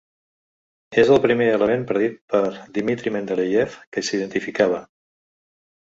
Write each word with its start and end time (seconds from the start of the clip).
Era 1.01 1.13
el 1.15 1.19
primer 1.25 1.49
element 1.57 1.83
predit 1.91 2.17
per 2.35 2.41
Dmitri 2.79 3.15
Mendeléiev 3.19 3.77
que 3.95 4.07
s'identificava. 4.09 4.85